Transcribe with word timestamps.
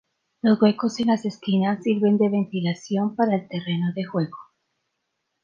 Los 0.41 0.59
huecos 0.59 0.99
en 0.99 1.09
las 1.09 1.25
esquinas 1.25 1.83
sirven 1.83 2.17
de 2.17 2.27
ventilación 2.27 3.15
para 3.15 3.35
el 3.35 3.47
terreno 3.47 3.91
de 3.95 4.03
juego. 4.03 4.35